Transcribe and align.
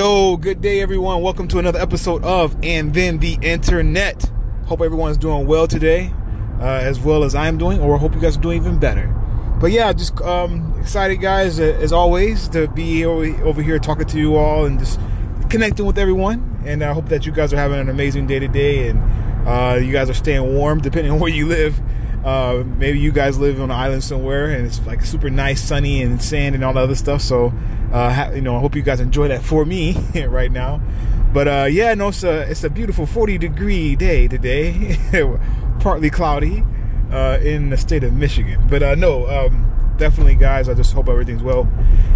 Yo, 0.00 0.38
good 0.38 0.62
day, 0.62 0.80
everyone. 0.80 1.20
Welcome 1.20 1.46
to 1.48 1.58
another 1.58 1.78
episode 1.78 2.24
of 2.24 2.56
And 2.62 2.94
Then 2.94 3.18
the 3.18 3.38
Internet. 3.42 4.32
Hope 4.64 4.80
everyone's 4.80 5.18
doing 5.18 5.46
well 5.46 5.66
today, 5.66 6.10
uh, 6.58 6.64
as 6.64 6.98
well 6.98 7.22
as 7.22 7.34
I'm 7.34 7.58
doing, 7.58 7.80
or 7.80 7.98
hope 7.98 8.14
you 8.14 8.20
guys 8.22 8.38
are 8.38 8.40
doing 8.40 8.62
even 8.62 8.78
better. 8.78 9.08
But 9.60 9.72
yeah, 9.72 9.92
just 9.92 10.18
um, 10.22 10.74
excited, 10.80 11.16
guys, 11.16 11.60
uh, 11.60 11.76
as 11.82 11.92
always, 11.92 12.48
to 12.48 12.66
be 12.68 13.04
over 13.04 13.60
here 13.60 13.78
talking 13.78 14.06
to 14.06 14.18
you 14.18 14.36
all 14.36 14.64
and 14.64 14.78
just 14.78 14.98
connecting 15.50 15.84
with 15.84 15.98
everyone. 15.98 16.62
And 16.64 16.82
I 16.82 16.94
hope 16.94 17.10
that 17.10 17.26
you 17.26 17.32
guys 17.32 17.52
are 17.52 17.58
having 17.58 17.78
an 17.78 17.90
amazing 17.90 18.26
day 18.26 18.38
today 18.38 18.88
and 18.88 19.46
uh, 19.46 19.74
you 19.74 19.92
guys 19.92 20.08
are 20.08 20.14
staying 20.14 20.54
warm, 20.54 20.80
depending 20.80 21.12
on 21.12 21.20
where 21.20 21.30
you 21.30 21.46
live. 21.46 21.78
Uh, 22.24 22.64
maybe 22.78 22.98
you 22.98 23.12
guys 23.12 23.38
live 23.38 23.58
on 23.60 23.64
an 23.64 23.76
island 23.76 24.02
somewhere 24.02 24.46
and 24.46 24.66
it's 24.66 24.80
like 24.86 25.04
super 25.04 25.28
nice, 25.28 25.60
sunny, 25.60 26.02
and 26.02 26.22
sand 26.22 26.54
and 26.54 26.64
all 26.64 26.72
the 26.72 26.80
other 26.80 26.94
stuff. 26.94 27.20
So, 27.20 27.52
uh, 27.92 28.30
you 28.34 28.40
know, 28.40 28.56
I 28.56 28.60
hope 28.60 28.74
you 28.74 28.82
guys 28.82 29.00
enjoy 29.00 29.28
that 29.28 29.42
for 29.42 29.64
me 29.64 29.96
right 30.26 30.50
now. 30.50 30.80
But 31.32 31.48
uh, 31.48 31.68
yeah, 31.70 31.94
no, 31.94 32.08
it's 32.08 32.24
a 32.24 32.50
it's 32.50 32.64
a 32.64 32.70
beautiful 32.70 33.06
40 33.06 33.38
degree 33.38 33.96
day 33.96 34.26
today, 34.28 34.98
partly 35.80 36.10
cloudy 36.10 36.64
uh, 37.12 37.38
in 37.42 37.70
the 37.70 37.76
state 37.76 38.04
of 38.04 38.12
Michigan. 38.12 38.66
But 38.68 38.82
uh, 38.82 38.94
no, 38.96 39.28
um, 39.28 39.94
definitely, 39.96 40.34
guys. 40.34 40.68
I 40.68 40.74
just 40.74 40.92
hope 40.92 41.08
everything's 41.08 41.42
well. 41.42 41.68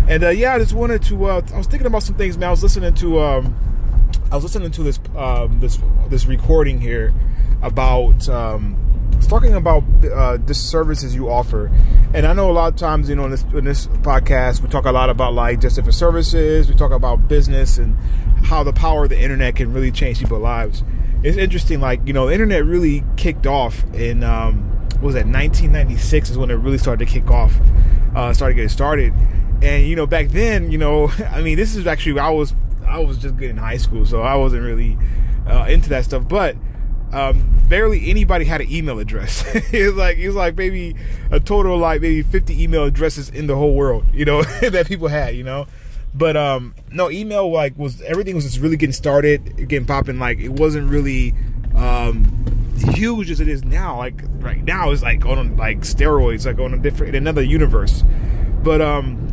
And 0.09 0.25
uh, 0.25 0.31
yeah, 0.31 0.55
I 0.55 0.59
just 0.59 0.75
wanted 0.75 1.03
to. 1.05 1.27
I 1.27 1.39
was 1.57 1.67
thinking 1.67 1.87
about 1.87 2.03
some 2.03 2.17
things, 2.17 2.37
man. 2.37 2.49
I 2.49 2.51
was 2.51 2.63
listening 2.63 2.95
to. 2.95 3.21
Um, 3.21 3.57
I 4.31 4.37
was 4.37 4.45
listening 4.45 4.71
to 4.73 4.83
this 4.83 4.99
um, 5.17 5.61
this 5.61 5.79
this 6.09 6.27
recording 6.27 6.81
here 6.81 7.15
about 7.63 8.29
um, 8.29 8.77
it's 9.17 9.27
talking 9.27 9.55
about 9.55 9.85
uh, 10.05 10.37
the 10.39 10.55
services 10.55 11.15
you 11.15 11.31
offer, 11.31 11.71
and 12.13 12.27
I 12.27 12.33
know 12.33 12.51
a 12.51 12.53
lot 12.53 12.73
of 12.73 12.79
times, 12.79 13.09
you 13.09 13.17
know, 13.17 13.25
in 13.25 13.31
this 13.31 13.43
in 13.55 13.65
this 13.65 13.87
podcast, 13.87 14.63
we 14.63 14.69
talk 14.69 14.85
a 14.85 14.93
lot 14.93 15.11
about 15.11 15.35
like 15.35 15.61
just 15.61 15.77
different 15.77 15.95
services. 15.95 16.69
We 16.69 16.75
talk 16.75 16.93
about 16.93 17.29
business 17.29 17.79
and 17.79 17.97
how 18.45 18.63
the 18.63 18.73
power 18.73 19.05
of 19.05 19.11
the 19.11 19.21
internet 19.21 19.57
can 19.57 19.73
really 19.73 19.91
change 19.91 20.19
people's 20.19 20.43
lives. 20.43 20.85
It's 21.23 21.37
interesting, 21.37 21.81
like 21.81 22.07
you 22.07 22.13
know, 22.13 22.27
the 22.27 22.33
internet 22.33 22.65
really 22.65 23.03
kicked 23.17 23.47
off 23.47 23.83
in 23.95 24.23
um, 24.23 24.71
was 25.01 25.15
that 25.15 25.27
1996 25.27 26.31
is 26.31 26.39
when 26.39 26.51
it 26.51 26.55
really 26.55 26.79
started 26.79 27.07
to 27.07 27.13
kick 27.13 27.31
off, 27.31 27.55
uh, 28.15 28.33
started 28.33 28.55
getting 28.55 28.69
started, 28.69 29.13
and 29.63 29.87
you 29.87 29.97
know, 29.97 30.07
back 30.07 30.29
then, 30.29 30.71
you 30.71 30.79
know, 30.79 31.09
I 31.31 31.41
mean, 31.41 31.57
this 31.57 31.75
is 31.75 31.87
actually 31.87 32.19
I 32.19 32.31
was 32.31 32.55
I 32.87 32.99
was 32.99 33.19
just 33.19 33.37
getting 33.39 33.57
high 33.57 33.79
school, 33.79 34.05
so 34.05 34.23
I 34.23 34.37
wasn't 34.37 34.63
really 34.63 34.99
uh, 35.49 35.67
into 35.69 35.89
that 35.91 36.05
stuff, 36.05 36.29
but 36.29 36.57
um, 37.15 37.49
barely 37.69 38.11
anybody 38.11 38.45
had 38.45 38.61
an 38.61 38.71
email 38.71 38.99
address. 38.99 39.45
it 39.73 39.87
was 39.87 39.95
like 39.95 40.19
it 40.19 40.27
was 40.27 40.37
like 40.37 40.57
maybe 40.57 40.97
a 41.31 41.39
total 41.39 41.79
like 41.79 42.01
maybe 42.01 42.23
50 42.23 42.63
email 42.63 42.85
addresses 42.85 43.31
in 43.31 43.47
the 43.47 43.55
whole 43.55 43.75
world, 43.75 44.05
you 44.13 44.25
know, 44.25 44.43
that 44.61 44.87
people 44.87 45.09
had, 45.09 45.37
you 45.37 45.45
know. 45.45 45.67
But 46.13 46.37
um 46.37 46.75
no, 46.91 47.11
email 47.11 47.51
like 47.51 47.79
was 47.79 48.03
everything 48.03 48.35
was 48.35 48.45
just 48.45 48.59
really 48.59 48.77
getting 48.77 48.93
started, 48.93 49.69
getting 49.69 49.87
popping. 49.87 50.19
Like 50.19 50.39
it 50.41 50.51
wasn't 50.51 50.91
really 50.91 51.35
um 51.77 52.25
huge 52.95 53.31
as 53.31 53.41
it 53.41 53.49
is 53.49 53.65
now. 53.65 53.97
Like 53.97 54.23
right 54.39 54.65
now 54.65 54.91
it's 54.91 55.03
like 55.03 55.25
on 55.25 55.57
like 55.57 55.81
steroids, 55.81 56.47
like 56.47 56.59
on 56.59 56.75
a 56.75 56.79
different 56.79 57.15
in 57.15 57.23
another 57.23 57.43
universe. 57.43 58.03
But 58.65 58.81
um 58.83 59.31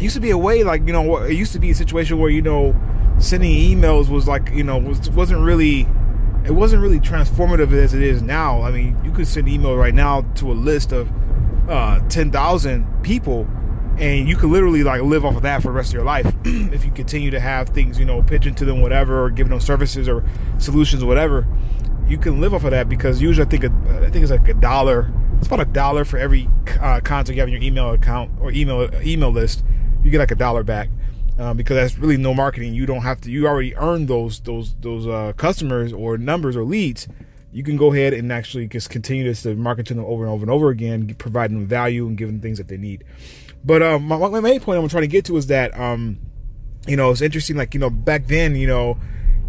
used 0.00 0.14
to 0.14 0.20
be 0.20 0.30
a 0.30 0.38
way 0.38 0.64
like 0.64 0.84
you 0.86 0.92
know 0.92 1.18
it 1.18 1.34
used 1.34 1.52
to 1.52 1.58
be 1.60 1.70
a 1.70 1.74
situation 1.74 2.18
where 2.18 2.30
you 2.30 2.42
know 2.42 2.74
sending 3.18 3.52
emails 3.52 4.08
was 4.08 4.26
like 4.26 4.50
you 4.50 4.64
know 4.64 4.78
was 4.78 5.10
wasn't 5.10 5.40
really 5.40 5.86
it 6.44 6.52
wasn't 6.52 6.82
really 6.82 7.00
transformative 7.00 7.72
as 7.72 7.94
it 7.94 8.02
is 8.02 8.22
now. 8.22 8.62
I 8.62 8.70
mean, 8.70 8.98
you 9.04 9.10
could 9.10 9.26
send 9.26 9.48
email 9.48 9.76
right 9.76 9.94
now 9.94 10.22
to 10.36 10.50
a 10.50 10.54
list 10.54 10.92
of 10.92 11.10
uh, 11.68 12.00
10,000 12.08 13.02
people 13.02 13.46
and 14.00 14.26
you 14.26 14.34
could 14.34 14.48
literally 14.48 14.82
like 14.82 15.02
live 15.02 15.26
off 15.26 15.36
of 15.36 15.42
that 15.42 15.60
for 15.60 15.68
the 15.68 15.72
rest 15.72 15.90
of 15.90 15.94
your 15.94 16.04
life 16.04 16.26
if 16.44 16.84
you 16.86 16.90
continue 16.90 17.30
to 17.30 17.38
have 17.38 17.68
things, 17.68 17.98
you 17.98 18.06
know, 18.06 18.22
pitching 18.22 18.54
to 18.54 18.64
them, 18.64 18.80
whatever, 18.80 19.24
or 19.24 19.30
giving 19.30 19.50
them 19.50 19.60
services 19.60 20.08
or 20.08 20.24
solutions, 20.58 21.02
or 21.02 21.06
whatever. 21.06 21.46
You 22.08 22.16
can 22.16 22.40
live 22.40 22.54
off 22.54 22.64
of 22.64 22.70
that 22.70 22.88
because 22.88 23.20
usually 23.20 23.46
I 23.46 23.48
think 23.48 23.64
I 23.64 24.10
think 24.10 24.22
it's 24.22 24.30
like 24.30 24.48
a 24.48 24.54
dollar. 24.54 25.12
It's 25.38 25.46
about 25.46 25.60
a 25.60 25.66
dollar 25.66 26.04
for 26.04 26.18
every 26.18 26.48
uh, 26.80 27.00
contact 27.00 27.30
you 27.30 27.40
have 27.40 27.48
in 27.48 27.54
your 27.54 27.62
email 27.62 27.90
account 27.90 28.32
or 28.40 28.50
email 28.50 28.90
email 29.02 29.30
list. 29.30 29.62
You 30.02 30.10
get 30.10 30.18
like 30.18 30.30
a 30.30 30.36
dollar 30.36 30.64
back 30.64 30.88
um, 31.40 31.56
because 31.56 31.76
that's 31.76 31.98
really 31.98 32.18
no 32.18 32.34
marketing. 32.34 32.74
You 32.74 32.84
don't 32.84 33.00
have 33.00 33.22
to. 33.22 33.30
You 33.30 33.46
already 33.46 33.74
earned 33.76 34.08
those 34.08 34.40
those 34.40 34.74
those 34.80 35.06
uh, 35.06 35.32
customers 35.38 35.90
or 35.90 36.18
numbers 36.18 36.54
or 36.54 36.64
leads. 36.64 37.08
You 37.50 37.64
can 37.64 37.78
go 37.78 37.92
ahead 37.92 38.12
and 38.12 38.30
actually 38.30 38.68
just 38.68 38.90
continue 38.90 39.24
this 39.24 39.42
to 39.42 39.56
market 39.56 39.86
to 39.86 39.94
them 39.94 40.04
over 40.04 40.24
and 40.24 40.32
over 40.32 40.42
and 40.42 40.50
over 40.50 40.68
again, 40.68 41.12
providing 41.14 41.58
them 41.58 41.66
value 41.66 42.06
and 42.06 42.16
giving 42.16 42.36
them 42.36 42.42
things 42.42 42.58
that 42.58 42.68
they 42.68 42.76
need. 42.76 43.04
But 43.64 43.82
um, 43.82 44.04
my, 44.04 44.16
my, 44.18 44.40
main 44.40 44.60
point 44.60 44.78
I'm 44.78 44.88
trying 44.88 45.02
to 45.02 45.08
get 45.08 45.24
to 45.26 45.36
is 45.38 45.46
that 45.46 45.76
um, 45.78 46.18
you 46.86 46.96
know 46.96 47.10
it's 47.10 47.22
interesting. 47.22 47.56
Like 47.56 47.72
you 47.72 47.80
know 47.80 47.90
back 47.90 48.26
then, 48.26 48.54
you 48.54 48.66
know, 48.66 48.98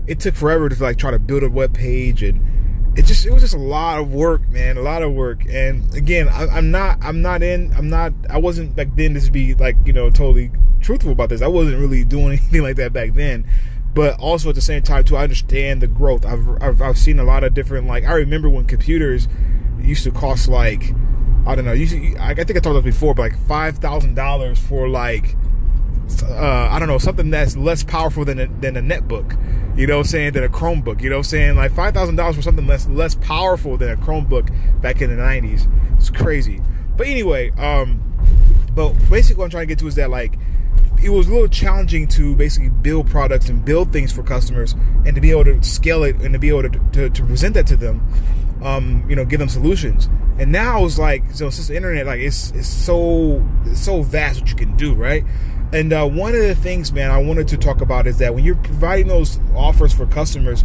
it 0.08 0.22
took 0.22 0.36
forever 0.36 0.70
to 0.70 0.82
like 0.82 0.98
try 0.98 1.12
to 1.12 1.20
build 1.20 1.44
a 1.44 1.50
web 1.50 1.74
page 1.74 2.24
and 2.24 2.42
it 2.96 3.06
just 3.06 3.26
it 3.26 3.32
was 3.32 3.42
just 3.42 3.54
a 3.54 3.60
lot 3.60 4.00
of 4.00 4.14
work 4.14 4.48
man 4.50 4.78
a 4.78 4.82
lot 4.82 5.02
of 5.02 5.14
work 5.14 5.44
and 5.50 5.94
again 5.94 6.28
I, 6.28 6.58
am 6.58 6.72
not 6.72 6.98
i'm 7.02 7.22
not 7.22 7.42
in 7.42 7.74
i'm 7.74 7.90
not 7.90 8.12
i 8.30 8.38
wasn't 8.38 8.76
back 8.76 8.90
then 8.96 9.14
to 9.14 9.32
be 9.32 9.54
like 9.56 9.78
you 9.86 9.94
know 9.94 10.10
totally 10.10 10.52
truthful 10.82 11.12
about 11.12 11.30
this. 11.30 11.42
I 11.42 11.48
wasn't 11.48 11.80
really 11.80 12.04
doing 12.06 12.28
anything 12.28 12.64
like 12.64 12.76
that 12.78 12.94
back 12.94 13.14
then. 13.14 13.48
But 13.94 14.20
also 14.20 14.50
at 14.50 14.56
the 14.56 14.62
same 14.62 14.84
time, 14.84 15.04
too, 15.04 15.18
I 15.18 15.24
understand 15.24 15.82
the 15.82 15.88
growth. 15.88 16.26
I've, 16.26 16.48
I've, 16.62 16.82
I've 16.82 16.98
seen 16.98 17.20
a 17.20 17.26
lot 17.26 17.44
of 17.44 17.54
different, 17.54 17.88
like, 17.88 18.06
I 18.06 18.14
remember 18.14 18.50
when 18.50 18.66
computers 18.66 19.28
used 19.80 20.06
to 20.06 20.12
cost, 20.12 20.48
like, 20.48 20.94
I 21.46 21.56
don't 21.56 21.66
know, 21.66 21.74
you, 21.74 22.16
I 22.18 22.34
think 22.34 22.52
I 22.52 22.54
talked 22.54 22.68
about 22.68 22.86
before, 22.86 23.14
but 23.14 23.24
like 23.24 23.38
$5,000 23.48 24.58
for, 24.58 24.88
like, 24.88 25.36
uh, 26.24 26.70
I 26.72 26.80
don't 26.80 26.88
know, 26.88 26.98
something 26.98 27.30
that's 27.30 27.56
less 27.56 27.84
powerful 27.84 28.26
than 28.26 28.40
a, 28.40 28.48
than 28.48 28.78
a 28.78 28.82
netbook, 28.82 29.38
you 29.78 29.88
know 29.88 29.98
what 29.98 30.06
I'm 30.06 30.10
saying, 30.10 30.34
than 30.34 30.44
a 30.44 30.50
Chromebook, 30.50 31.02
you 31.02 31.10
know 31.10 31.18
what 31.18 31.28
I'm 31.28 31.30
saying? 31.30 31.56
Like 31.56 31.72
$5,000 31.72 32.36
for 32.36 32.42
something 32.42 32.68
less, 32.68 32.88
less 32.88 33.16
powerful 33.16 33.78
than 33.78 33.90
a 33.90 33.98
Chromebook 33.98 34.82
back 34.82 35.02
in 35.02 35.10
the 35.10 35.22
90s. 35.22 35.72
It's 35.98 36.10
crazy. 36.10 36.62
But 36.98 37.08
anyway, 37.08 37.52
um, 37.52 38.02
but 38.74 38.94
basically 39.10 39.40
what 39.40 39.46
I'm 39.46 39.52
trying 39.52 39.64
to 39.64 39.68
get 39.68 39.80
to 39.80 39.88
is 39.88 39.96
that, 39.96 40.10
like, 40.10 40.38
it 41.04 41.10
was 41.10 41.28
a 41.28 41.32
little 41.32 41.48
challenging 41.48 42.08
to 42.10 42.36
basically 42.36 42.70
build 42.70 43.10
products 43.10 43.50
and 43.50 43.66
build 43.66 43.92
things 43.92 44.12
for 44.12 44.22
customers 44.22 44.74
and 45.06 45.16
to 45.16 45.22
be 45.22 45.32
able 45.32 45.46
to 45.46 45.64
scale 45.64 46.04
it 46.04 46.16
and 46.18 46.34
to 46.34 46.40
be 46.40 46.50
able 46.50 46.64
to, 46.64 46.80
to, 46.92 47.10
to 47.10 47.26
present 47.26 47.56
that 47.56 47.66
to 47.68 47.76
them 47.76 48.08
um, 48.62 49.04
you 49.10 49.16
know 49.16 49.26
give 49.26 49.40
them 49.40 49.50
solutions 49.50 50.10
and 50.38 50.52
now 50.52 50.86
it's 50.86 51.00
like 51.00 51.24
so 51.32 51.50
since 51.50 51.68
the 51.68 51.76
internet 51.76 52.06
like 52.06 52.20
it's 52.20 52.52
it's 52.52 52.68
so 52.68 53.46
it's 53.66 53.82
so 53.82 54.04
vast 54.04 54.40
what 54.42 54.50
you 54.50 54.56
can 54.56 54.76
do 54.78 54.94
right 54.94 55.24
and 55.74 55.94
uh, 55.94 56.06
one 56.06 56.36
of 56.36 56.42
the 56.42 56.56
things 56.56 56.92
man 56.92 57.12
i 57.12 57.18
wanted 57.18 57.48
to 57.48 57.58
talk 57.58 57.82
about 57.82 58.08
is 58.08 58.18
that 58.18 58.34
when 58.36 58.44
you're 58.44 58.56
providing 58.56 59.08
those 59.08 59.40
offers 59.56 59.94
for 59.94 60.06
customers 60.08 60.64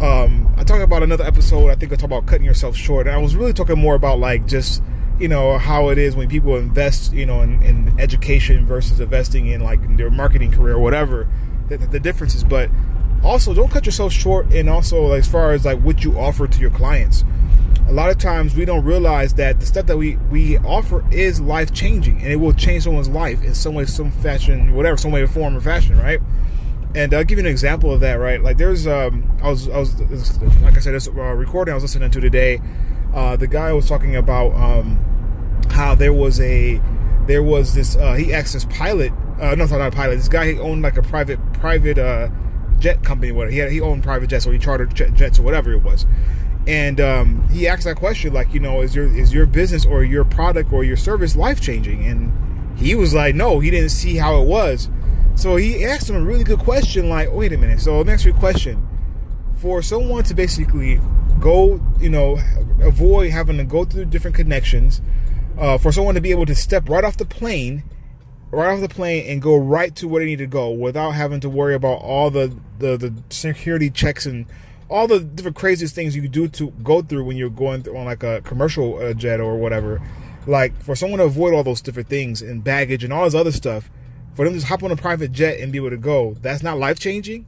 um, 0.00 0.52
i 0.56 0.64
talked 0.64 0.82
about 0.82 1.02
another 1.02 1.24
episode 1.24 1.70
i 1.70 1.74
think 1.74 1.92
i 1.92 1.94
talked 1.94 2.04
about 2.04 2.26
cutting 2.26 2.44
yourself 2.44 2.76
short 2.76 3.06
and 3.06 3.14
i 3.14 3.18
was 3.18 3.34
really 3.34 3.52
talking 3.52 3.78
more 3.78 3.94
about 3.94 4.18
like 4.18 4.46
just 4.46 4.82
you 5.18 5.28
know 5.28 5.58
how 5.58 5.88
it 5.88 5.98
is 5.98 6.16
when 6.16 6.28
people 6.28 6.56
invest 6.56 7.12
you 7.12 7.24
know 7.24 7.40
in, 7.42 7.62
in 7.62 8.00
education 8.00 8.66
versus 8.66 9.00
investing 9.00 9.46
in 9.46 9.60
like 9.60 9.96
their 9.96 10.10
marketing 10.10 10.50
career 10.50 10.74
or 10.74 10.80
whatever 10.80 11.28
the, 11.68 11.76
the 11.76 12.00
differences 12.00 12.44
but 12.44 12.70
also 13.22 13.54
don't 13.54 13.70
cut 13.70 13.86
yourself 13.86 14.12
short 14.12 14.52
and 14.52 14.68
also 14.68 15.12
as 15.12 15.28
far 15.28 15.52
as 15.52 15.64
like 15.64 15.78
what 15.80 16.02
you 16.02 16.18
offer 16.18 16.46
to 16.46 16.58
your 16.58 16.70
clients 16.70 17.24
a 17.92 17.94
lot 17.94 18.08
of 18.08 18.16
times 18.16 18.56
we 18.56 18.64
don't 18.64 18.84
realize 18.84 19.34
that 19.34 19.60
the 19.60 19.66
stuff 19.66 19.84
that 19.84 19.98
we 19.98 20.16
we 20.30 20.56
offer 20.58 21.04
is 21.12 21.42
life 21.42 21.74
changing 21.74 22.22
and 22.22 22.32
it 22.32 22.36
will 22.36 22.54
change 22.54 22.84
someone's 22.84 23.10
life 23.10 23.44
in 23.44 23.54
some 23.54 23.74
way 23.74 23.84
some 23.84 24.10
fashion 24.10 24.74
whatever 24.74 24.96
some 24.96 25.12
way 25.12 25.26
form 25.26 25.54
or 25.54 25.60
fashion 25.60 25.98
right 25.98 26.20
and 26.94 27.12
I'll 27.14 27.24
give 27.24 27.38
you 27.38 27.44
an 27.44 27.50
example 27.50 27.90
of 27.92 28.00
that, 28.00 28.16
right? 28.16 28.42
Like 28.42 28.58
there's, 28.58 28.86
um, 28.86 29.38
I 29.42 29.48
was, 29.48 29.66
I 29.66 29.78
was, 29.78 29.98
like 30.60 30.76
I 30.76 30.80
said, 30.80 30.92
this 30.92 31.08
uh, 31.08 31.12
recording 31.12 31.72
I 31.72 31.74
was 31.74 31.84
listening 31.84 32.10
to 32.10 32.20
today. 32.20 32.60
Uh, 33.14 33.34
the 33.36 33.46
guy 33.46 33.72
was 33.72 33.88
talking 33.88 34.14
about 34.16 34.52
um, 34.54 34.98
how 35.70 35.94
there 35.94 36.12
was 36.12 36.38
a 36.40 36.82
there 37.26 37.42
was 37.42 37.74
this 37.74 37.96
uh, 37.96 38.14
he 38.14 38.34
asked 38.34 38.52
this 38.52 38.64
pilot 38.66 39.12
uh, 39.40 39.54
no 39.54 39.64
not 39.66 39.80
a 39.80 39.90
pilot 39.90 40.16
this 40.16 40.28
guy 40.28 40.52
he 40.52 40.58
owned 40.58 40.82
like 40.82 40.96
a 40.96 41.02
private 41.02 41.38
private 41.52 41.98
uh, 41.98 42.28
jet 42.78 43.04
company 43.04 43.30
whatever 43.30 43.52
he 43.52 43.58
had 43.58 43.70
he 43.70 43.80
owned 43.80 44.02
private 44.02 44.28
jets 44.28 44.46
or 44.46 44.52
he 44.52 44.58
chartered 44.58 44.94
jets 44.94 45.38
or 45.38 45.42
whatever 45.42 45.72
it 45.72 45.82
was 45.82 46.04
and 46.66 47.00
um, 47.00 47.48
he 47.48 47.66
asked 47.66 47.84
that 47.84 47.96
question 47.96 48.32
like 48.32 48.54
you 48.54 48.60
know 48.60 48.82
is 48.82 48.94
your 48.94 49.06
is 49.06 49.32
your 49.32 49.46
business 49.46 49.84
or 49.84 50.04
your 50.04 50.24
product 50.24 50.72
or 50.72 50.84
your 50.84 50.96
service 50.96 51.34
life 51.34 51.60
changing 51.60 52.04
and 52.04 52.78
he 52.78 52.94
was 52.94 53.14
like 53.14 53.34
no 53.34 53.58
he 53.60 53.70
didn't 53.70 53.90
see 53.90 54.16
how 54.16 54.40
it 54.40 54.46
was. 54.46 54.88
So 55.34 55.56
he 55.56 55.84
asked 55.84 56.10
him 56.10 56.16
a 56.16 56.20
really 56.20 56.44
good 56.44 56.60
question 56.60 57.08
like 57.08 57.32
wait 57.32 57.52
a 57.52 57.58
minute. 57.58 57.80
So 57.80 57.96
let 57.96 58.06
me 58.06 58.12
ask 58.12 58.24
you 58.24 58.34
a 58.34 58.38
question. 58.38 58.88
For 59.56 59.82
someone 59.82 60.24
to 60.24 60.34
basically 60.34 61.00
go 61.40 61.80
you 62.00 62.10
know 62.10 62.38
avoid 62.80 63.30
having 63.32 63.56
to 63.56 63.64
go 63.64 63.84
through 63.84 64.06
different 64.06 64.36
connections 64.36 65.00
uh, 65.58 65.78
for 65.78 65.92
someone 65.92 66.14
to 66.14 66.20
be 66.20 66.30
able 66.30 66.46
to 66.46 66.54
step 66.54 66.88
right 66.88 67.04
off 67.04 67.16
the 67.16 67.24
plane, 67.24 67.82
right 68.50 68.72
off 68.72 68.80
the 68.80 68.88
plane, 68.88 69.24
and 69.26 69.42
go 69.42 69.56
right 69.56 69.94
to 69.96 70.08
where 70.08 70.22
they 70.22 70.26
need 70.26 70.38
to 70.38 70.46
go 70.46 70.70
without 70.70 71.10
having 71.10 71.40
to 71.40 71.48
worry 71.48 71.74
about 71.74 72.00
all 72.02 72.30
the 72.30 72.56
the, 72.78 72.96
the 72.96 73.14
security 73.30 73.90
checks 73.90 74.26
and 74.26 74.46
all 74.92 75.08
the 75.08 75.20
different 75.20 75.56
craziest 75.56 75.94
things 75.94 76.14
you 76.14 76.28
do 76.28 76.46
to 76.48 76.70
go 76.82 77.00
through 77.00 77.24
when 77.24 77.36
you're 77.36 77.50
going 77.50 77.88
on 77.88 78.04
like 78.04 78.22
a 78.22 78.42
commercial 78.42 78.98
uh, 78.98 79.14
jet 79.14 79.40
or 79.40 79.56
whatever. 79.56 80.02
Like 80.46 80.80
for 80.82 80.94
someone 80.94 81.18
to 81.18 81.24
avoid 81.24 81.54
all 81.54 81.64
those 81.64 81.80
different 81.80 82.08
things 82.08 82.42
and 82.42 82.62
baggage 82.62 83.02
and 83.02 83.12
all 83.12 83.24
this 83.24 83.34
other 83.34 83.52
stuff, 83.52 83.90
for 84.34 84.44
them 84.44 84.52
to 84.52 84.58
just 84.58 84.68
hop 84.68 84.82
on 84.82 84.90
a 84.90 84.96
private 84.96 85.32
jet 85.32 85.60
and 85.60 85.72
be 85.72 85.78
able 85.78 85.90
to 85.90 85.96
go, 85.96 86.34
that's 86.40 86.62
not 86.62 86.78
life 86.78 86.98
changing. 86.98 87.46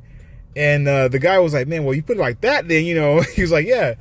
And 0.56 0.88
uh, 0.88 1.08
the 1.08 1.18
guy 1.18 1.38
was 1.38 1.52
like, 1.52 1.66
man, 1.66 1.84
well, 1.84 1.94
you 1.94 2.02
put 2.02 2.16
it 2.16 2.20
like 2.20 2.40
that, 2.40 2.68
then 2.68 2.84
you 2.84 2.94
know, 2.94 3.20
he 3.34 3.42
was 3.42 3.52
like, 3.52 3.66
yeah, 3.66 3.94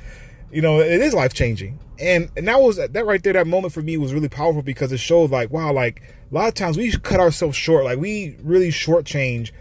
you 0.51 0.61
know, 0.61 0.79
it 0.79 1.01
is 1.01 1.13
life 1.13 1.33
changing. 1.33 1.79
And 1.99 2.29
and 2.37 2.47
that 2.47 2.61
was 2.61 2.77
that 2.77 3.05
right 3.05 3.21
there. 3.21 3.33
That 3.33 3.47
moment 3.47 3.73
for 3.73 3.81
me 3.81 3.97
was 3.97 4.13
really 4.13 4.29
powerful 4.29 4.61
because 4.61 4.91
it 4.91 4.97
showed 4.97 5.31
like, 5.31 5.51
wow, 5.51 5.73
like 5.73 6.01
a 6.31 6.33
lot 6.33 6.47
of 6.47 6.53
times 6.53 6.77
we 6.77 6.91
cut 6.91 7.19
ourselves 7.19 7.57
short. 7.57 7.83
Like 7.83 7.99
we 7.99 8.37
really 8.41 8.69
shortchange 8.69 9.51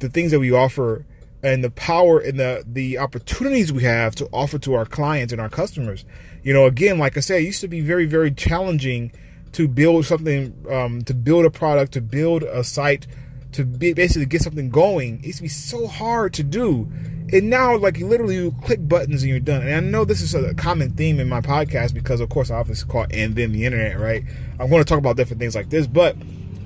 the 0.00 0.08
things 0.08 0.30
that 0.32 0.40
we 0.40 0.52
offer 0.52 1.04
and 1.42 1.62
the 1.62 1.70
power 1.70 2.18
and 2.18 2.38
the 2.38 2.64
the 2.66 2.98
opportunities 2.98 3.72
we 3.72 3.84
have 3.84 4.14
to 4.16 4.26
offer 4.32 4.58
to 4.58 4.74
our 4.74 4.84
clients 4.84 5.32
and 5.32 5.40
our 5.40 5.48
customers. 5.48 6.04
You 6.42 6.52
know, 6.52 6.66
again, 6.66 6.98
like 6.98 7.16
I 7.16 7.20
said, 7.20 7.42
it 7.42 7.44
used 7.44 7.60
to 7.60 7.68
be 7.68 7.80
very 7.80 8.06
very 8.06 8.30
challenging 8.30 9.12
to 9.52 9.68
build 9.68 10.04
something, 10.04 10.54
um, 10.70 11.02
to 11.02 11.14
build 11.14 11.44
a 11.44 11.50
product, 11.50 11.92
to 11.92 12.00
build 12.00 12.42
a 12.42 12.62
site, 12.62 13.06
to 13.52 13.64
be, 13.64 13.92
basically 13.92 14.26
get 14.26 14.42
something 14.42 14.70
going. 14.70 15.20
It 15.20 15.26
used 15.26 15.38
to 15.38 15.42
be 15.42 15.48
so 15.48 15.86
hard 15.86 16.34
to 16.34 16.42
do. 16.42 16.88
And 17.30 17.50
now, 17.50 17.76
like, 17.76 17.98
you 17.98 18.06
literally 18.06 18.36
you 18.36 18.54
click 18.62 18.86
buttons 18.88 19.22
and 19.22 19.30
you're 19.30 19.40
done. 19.40 19.62
And 19.62 19.74
I 19.74 19.80
know 19.80 20.04
this 20.04 20.22
is 20.22 20.34
a 20.34 20.54
common 20.54 20.92
theme 20.92 21.20
in 21.20 21.28
my 21.28 21.40
podcast 21.40 21.92
because, 21.92 22.20
of 22.20 22.28
course, 22.30 22.50
I 22.50 22.56
obviously 22.56 22.90
call 22.90 23.06
and 23.10 23.36
then 23.36 23.52
the 23.52 23.66
internet, 23.66 23.98
right? 23.98 24.22
I'm 24.58 24.70
going 24.70 24.82
to 24.82 24.88
talk 24.88 24.98
about 24.98 25.16
different 25.16 25.40
things 25.40 25.54
like 25.54 25.70
this, 25.70 25.86
but 25.86 26.16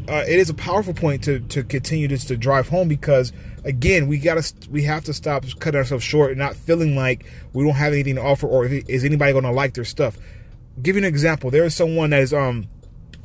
uh, 0.09 0.25
it 0.27 0.39
is 0.39 0.51
a 0.51 0.55
powerful 0.55 0.95
point 0.95 1.25
to 1.25 1.41
to 1.41 1.63
continue 1.63 2.09
just 2.09 2.29
to 2.29 2.37
drive 2.37 2.69
home 2.69 2.89
because 2.89 3.33
again 3.65 4.09
we 4.09 4.19
gotta 4.19 4.53
we 4.71 4.83
have 4.83 5.05
to 5.05 5.15
stop 5.15 5.45
cutting 5.61 5.79
ourselves 5.79 6.05
short 6.05 6.31
and 6.31 6.39
not 6.39 6.57
feeling 6.57 6.97
like 6.97 7.25
we 7.53 7.65
don't 7.65 7.75
have 7.75 7.93
anything 7.93 8.17
to 8.17 8.23
offer 8.23 8.47
or 8.47 8.67
is 8.67 9.05
anybody 9.05 9.33
going 9.33 9.45
to 9.45 9.51
like 9.51 9.75
their 9.75 9.85
stuff 9.85 10.19
give 10.81 10.97
you 10.97 11.01
an 11.01 11.05
example. 11.05 11.51
There 11.51 11.65
is 11.65 11.75
someone 11.75 12.11
that 12.11 12.23
is 12.23 12.33
um 12.33 12.69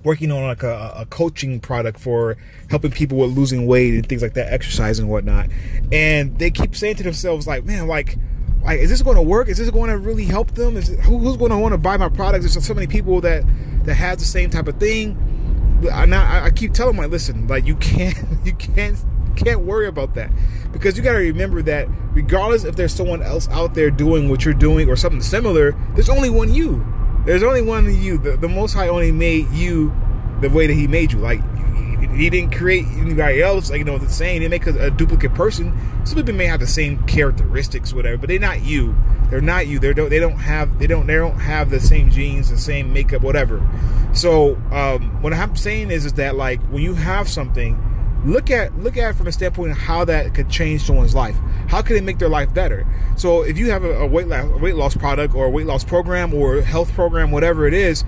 working 0.03 0.31
on 0.31 0.43
like 0.43 0.63
a, 0.63 0.93
a, 0.95 1.05
coaching 1.07 1.59
product 1.59 1.99
for 1.99 2.37
helping 2.69 2.91
people 2.91 3.17
with 3.17 3.35
losing 3.35 3.65
weight 3.65 3.93
and 3.93 4.07
things 4.07 4.21
like 4.21 4.35
that, 4.35 4.53
exercise 4.53 4.99
and 4.99 5.09
whatnot. 5.09 5.49
And 5.91 6.37
they 6.39 6.49
keep 6.49 6.75
saying 6.75 6.95
to 6.97 7.03
themselves, 7.03 7.45
like, 7.45 7.65
man, 7.65 7.87
like, 7.87 8.17
like, 8.63 8.79
is 8.79 8.89
this 8.89 9.01
going 9.01 9.17
to 9.17 9.21
work? 9.21 9.49
Is 9.49 9.57
this 9.57 9.69
going 9.69 9.89
to 9.89 9.97
really 9.97 10.23
help 10.23 10.51
them? 10.51 10.77
Is 10.77 10.89
it, 10.89 10.99
who, 11.01 11.17
who's 11.17 11.35
going 11.35 11.51
to 11.51 11.57
want 11.57 11.73
to 11.73 11.77
buy 11.77 11.97
my 11.97 12.07
products? 12.07 12.45
There's 12.45 12.65
so 12.65 12.73
many 12.73 12.87
people 12.87 13.19
that 13.21 13.43
that 13.83 13.95
has 13.95 14.19
the 14.19 14.25
same 14.25 14.49
type 14.49 14.67
of 14.67 14.79
thing. 14.79 15.17
And 15.91 16.15
I, 16.15 16.45
I 16.45 16.51
keep 16.51 16.73
telling 16.73 16.95
my 16.95 17.05
listen, 17.05 17.47
like, 17.47 17.65
you 17.65 17.75
can't, 17.75 18.17
you 18.43 18.53
can't 18.53 18.97
can't 19.37 19.61
worry 19.61 19.87
about 19.87 20.15
that 20.15 20.31
because 20.73 20.97
you 20.97 21.03
got 21.03 21.13
to 21.13 21.19
remember 21.19 21.61
that 21.61 21.87
regardless 22.11 22.63
if 22.63 22.75
there's 22.75 22.93
someone 22.93 23.21
else 23.21 23.47
out 23.49 23.75
there 23.75 23.89
doing 23.91 24.29
what 24.29 24.43
you're 24.43 24.53
doing 24.53 24.89
or 24.89 24.95
something 24.95 25.21
similar, 25.21 25.71
there's 25.93 26.09
only 26.09 26.29
one 26.29 26.53
you. 26.53 26.85
There's 27.25 27.43
only 27.43 27.61
one 27.61 27.85
you. 28.01 28.17
The, 28.17 28.37
the 28.37 28.49
Most 28.49 28.73
High 28.73 28.87
only 28.87 29.11
made 29.11 29.49
you 29.51 29.93
the 30.41 30.49
way 30.49 30.67
that 30.67 30.73
He 30.73 30.87
made 30.87 31.11
you. 31.11 31.19
Like 31.19 31.41
He 32.15 32.29
didn't 32.29 32.55
create 32.55 32.85
anybody 32.97 33.41
else. 33.41 33.69
Like 33.69 33.79
you 33.79 33.85
know, 33.85 33.97
the 33.97 34.09
same. 34.09 34.41
They 34.41 34.47
make 34.47 34.65
a, 34.65 34.87
a 34.87 34.91
duplicate 34.91 35.33
person. 35.33 35.77
Some 36.05 36.15
people 36.15 36.33
may 36.33 36.45
have 36.45 36.59
the 36.59 36.67
same 36.67 37.03
characteristics, 37.05 37.93
whatever, 37.93 38.17
but 38.17 38.29
they're 38.29 38.39
not 38.39 38.63
you. 38.63 38.95
They're 39.29 39.41
not 39.41 39.67
you. 39.67 39.79
They 39.79 39.93
don't. 39.93 40.09
They 40.09 40.19
don't 40.19 40.37
have. 40.37 40.79
They 40.79 40.87
don't. 40.87 41.07
They 41.07 41.15
don't 41.15 41.39
have 41.39 41.69
the 41.69 41.79
same 41.79 42.09
genes, 42.09 42.49
the 42.49 42.57
same 42.57 42.93
makeup, 42.93 43.21
whatever. 43.21 43.67
So 44.13 44.55
um, 44.71 45.21
what 45.21 45.33
I'm 45.33 45.55
saying 45.55 45.91
is, 45.91 46.05
is 46.05 46.13
that 46.13 46.35
like 46.35 46.61
when 46.67 46.81
you 46.81 46.93
have 46.93 47.27
something 47.27 47.83
look 48.25 48.49
at 48.49 48.77
look 48.79 48.97
at 48.97 49.15
from 49.15 49.27
a 49.27 49.31
standpoint 49.31 49.71
of 49.71 49.77
how 49.77 50.05
that 50.05 50.33
could 50.33 50.49
change 50.49 50.83
someone's 50.83 51.15
life. 51.15 51.35
How 51.67 51.81
could 51.81 51.97
it 51.97 52.03
make 52.03 52.19
their 52.19 52.29
life 52.29 52.53
better? 52.53 52.85
So 53.15 53.41
if 53.41 53.57
you 53.57 53.71
have 53.71 53.83
a, 53.83 53.99
a 53.99 54.07
weight 54.07 54.27
loss, 54.27 54.45
weight 54.61 54.75
loss 54.75 54.95
product 54.95 55.35
or 55.35 55.45
a 55.45 55.49
weight 55.49 55.65
loss 55.65 55.83
program 55.83 56.33
or 56.33 56.61
health 56.61 56.93
program, 56.93 57.31
whatever 57.31 57.67
it 57.67 57.73
is, 57.73 58.03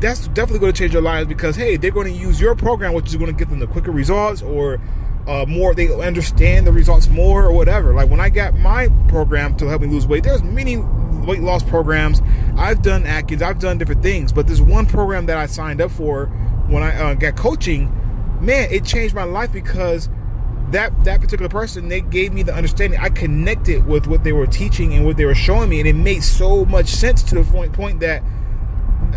that's 0.00 0.28
definitely 0.28 0.60
going 0.60 0.72
to 0.72 0.78
change 0.78 0.92
their 0.92 1.02
lives 1.02 1.28
because 1.28 1.56
hey, 1.56 1.76
they're 1.76 1.90
going 1.90 2.12
to 2.12 2.18
use 2.18 2.40
your 2.40 2.54
program, 2.54 2.92
which 2.92 3.06
is 3.08 3.16
going 3.16 3.30
to 3.30 3.36
get 3.36 3.48
them 3.48 3.58
the 3.58 3.66
quicker 3.66 3.90
results 3.90 4.42
or 4.42 4.80
uh, 5.26 5.44
more. 5.46 5.74
They 5.74 5.92
understand 6.02 6.66
the 6.66 6.72
results 6.72 7.08
more 7.08 7.44
or 7.44 7.52
whatever. 7.52 7.94
Like 7.94 8.10
when 8.10 8.20
I 8.20 8.28
got 8.28 8.54
my 8.54 8.88
program 9.08 9.56
to 9.58 9.66
help 9.66 9.82
me 9.82 9.88
lose 9.88 10.06
weight, 10.06 10.24
there's 10.24 10.42
many 10.42 10.76
weight 10.76 11.40
loss 11.40 11.62
programs. 11.62 12.20
I've 12.56 12.82
done 12.82 13.06
Atkins, 13.06 13.42
I've 13.42 13.58
done 13.58 13.78
different 13.78 14.02
things, 14.02 14.32
but 14.32 14.46
there's 14.46 14.62
one 14.62 14.86
program 14.86 15.26
that 15.26 15.36
I 15.36 15.46
signed 15.46 15.80
up 15.80 15.90
for 15.90 16.26
when 16.68 16.82
I 16.82 16.96
uh, 16.96 17.14
got 17.14 17.36
coaching 17.36 17.92
man, 18.44 18.68
it 18.70 18.84
changed 18.84 19.14
my 19.14 19.24
life 19.24 19.52
because 19.52 20.08
that 20.70 21.04
that 21.04 21.20
particular 21.20 21.48
person 21.48 21.88
they 21.88 22.00
gave 22.00 22.32
me 22.32 22.42
the 22.42 22.54
understanding. 22.54 22.98
I 23.00 23.08
connected 23.08 23.86
with 23.86 24.06
what 24.06 24.24
they 24.24 24.32
were 24.32 24.46
teaching 24.46 24.94
and 24.94 25.04
what 25.04 25.16
they 25.16 25.24
were 25.24 25.34
showing 25.34 25.68
me, 25.70 25.80
and 25.80 25.88
it 25.88 25.94
made 25.94 26.22
so 26.22 26.64
much 26.64 26.88
sense 26.88 27.22
to 27.24 27.34
the 27.36 27.44
point 27.44 27.72
point 27.72 28.00
that 28.00 28.22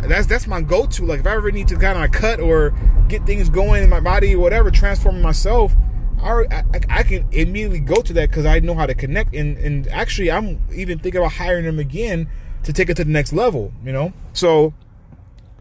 that's 0.03 0.27
that's 0.27 0.47
my 0.47 0.61
go-to. 0.61 1.05
Like 1.05 1.21
if 1.21 1.27
I 1.27 1.35
ever 1.35 1.51
need 1.51 1.67
to 1.69 1.75
kind 1.75 2.03
of 2.03 2.11
cut 2.11 2.39
or 2.39 2.73
get 3.07 3.25
things 3.25 3.49
going 3.49 3.83
in 3.83 3.89
my 3.89 3.99
body 3.99 4.35
or 4.35 4.39
whatever, 4.39 4.71
transforming 4.71 5.21
myself, 5.21 5.75
I, 6.19 6.61
I, 6.89 7.03
can 7.03 7.27
immediately 7.31 7.79
go 7.79 8.01
to 8.01 8.13
that 8.13 8.29
because 8.29 8.45
I 8.45 8.59
know 8.59 8.73
how 8.73 8.85
to 8.85 8.95
connect. 8.95 9.35
And 9.35 9.57
and 9.57 9.87
actually, 9.89 10.31
I'm 10.31 10.61
even 10.73 10.99
thinking 10.99 11.19
about 11.19 11.33
hiring 11.33 11.65
them 11.65 11.79
again 11.79 12.29
to 12.63 12.73
take 12.73 12.89
it 12.89 12.95
to 12.97 13.03
the 13.03 13.11
next 13.11 13.33
level. 13.33 13.71
You 13.83 13.91
know, 13.91 14.13
so 14.33 14.73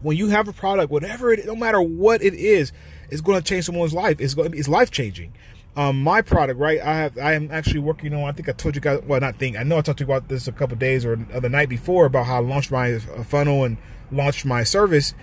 when 0.01 0.17
you 0.17 0.27
have 0.29 0.47
a 0.47 0.53
product, 0.53 0.91
whatever 0.91 1.31
it, 1.31 1.45
no 1.45 1.55
matter 1.55 1.81
what 1.81 2.21
it 2.21 2.33
is, 2.33 2.71
it's 3.09 3.21
going 3.21 3.41
to 3.41 3.43
change 3.43 3.65
someone's 3.65 3.93
life. 3.93 4.19
It's 4.19 4.33
going, 4.33 4.53
it's 4.57 4.67
life 4.67 4.91
changing. 4.91 5.33
Um, 5.75 6.01
my 6.01 6.21
product, 6.23 6.59
right? 6.59 6.81
I 6.81 6.95
have, 6.95 7.17
I 7.19 7.33
am 7.33 7.51
actually 7.51 7.81
working 7.81 8.13
on. 8.13 8.23
I 8.23 8.31
think 8.31 8.49
I 8.49 8.51
told 8.51 8.75
you 8.75 8.81
guys. 8.81 9.01
Well, 9.05 9.19
not 9.19 9.37
think. 9.37 9.57
I 9.57 9.63
know 9.63 9.77
I 9.77 9.81
talked 9.81 9.99
to 9.99 10.05
you 10.05 10.11
about 10.11 10.27
this 10.27 10.47
a 10.47 10.51
couple 10.51 10.75
days 10.75 11.05
or 11.05 11.15
the 11.15 11.49
night 11.49 11.69
before 11.69 12.07
about 12.07 12.25
how 12.25 12.37
I 12.37 12.39
launched 12.39 12.71
my 12.71 12.97
funnel 12.97 13.63
and 13.63 13.77
launched 14.11 14.43
my 14.43 14.63
service. 14.63 15.13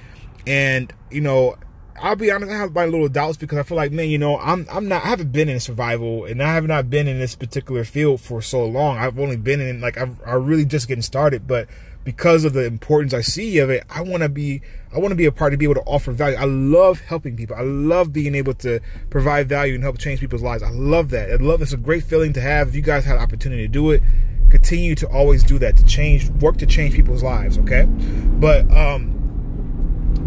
And 0.47 0.93
you 1.11 1.21
know, 1.21 1.57
I'll 2.01 2.17
be 2.17 2.31
honest, 2.31 2.51
I 2.51 2.57
have 2.57 2.75
my 2.75 2.87
little 2.87 3.09
doubts 3.09 3.37
because 3.37 3.59
I 3.59 3.63
feel 3.63 3.77
like, 3.77 3.93
man, 3.93 4.09
you 4.09 4.19
know, 4.19 4.39
I'm 4.39 4.67
I'm 4.71 4.89
not 4.89 5.05
I 5.05 5.09
haven't 5.09 5.33
been 5.33 5.49
in 5.49 5.61
survival 5.61 6.25
and 6.25 6.43
I 6.43 6.55
have 6.55 6.67
not 6.67 6.91
been 6.91 7.07
in 7.09 7.19
this 7.19 7.35
particular 7.37 7.85
field 7.85 8.21
for 8.21 8.43
so 8.43 8.65
long. 8.65 8.99
I've 8.99 9.19
only 9.19 9.37
been 9.37 9.61
in 9.61 9.81
like 9.81 9.97
I've 9.97 10.21
I 10.27 10.33
really 10.33 10.65
just 10.65 10.89
getting 10.89 11.03
started, 11.03 11.47
but 11.47 11.69
because 12.05 12.45
of 12.45 12.53
the 12.53 12.65
importance 12.65 13.15
I 13.15 13.23
see 13.23 13.59
of 13.59 13.71
it, 13.71 13.85
I 13.89 14.03
want 14.03 14.23
to 14.23 14.29
be 14.29 14.61
I 14.95 14.99
want 14.99 15.13
to 15.13 15.17
be 15.17 15.25
a 15.25 15.33
part 15.33 15.53
to 15.53 15.57
be 15.57 15.65
able 15.65 15.75
to 15.75 15.83
offer 15.83 16.13
value. 16.13 16.37
I 16.37 16.45
love 16.45 17.01
helping 17.01 17.37
people. 17.37 17.57
I 17.57 17.63
love 17.63 18.13
being 18.13 18.35
able 18.35 18.55
to 18.55 18.81
provide 19.11 19.49
value 19.49 19.75
and 19.75 19.83
help 19.83 19.99
change 19.99 20.21
people's 20.21 20.43
lives. 20.43 20.63
I 20.63 20.71
love 20.71 21.11
that. 21.11 21.31
I 21.31 21.37
love 21.37 21.63
it's 21.63 21.73
a 21.73 21.77
great 21.77 22.05
feeling 22.05 22.33
to 22.35 22.41
have. 22.41 22.69
If 22.69 22.75
you 22.75 22.83
guys 22.83 23.05
had 23.05 23.19
opportunity 23.19 23.63
to 23.63 23.69
do 23.69 23.91
it, 23.93 24.03
continue 24.51 24.95
to 24.97 25.09
always 25.09 25.43
do 25.43 25.59
that 25.59 25.77
to 25.79 25.85
change 25.85 26.29
work 26.29 26.59
to 26.59 26.67
change 26.67 26.95
people's 26.95 27.23
lives, 27.23 27.57
okay? 27.59 27.85
But 27.87 28.71
um 28.71 29.24